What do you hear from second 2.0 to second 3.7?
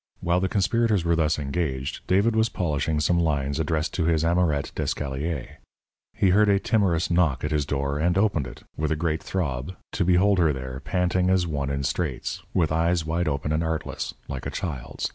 David was polishing some lines